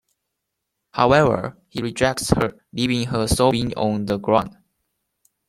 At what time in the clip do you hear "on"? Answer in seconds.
3.75-4.07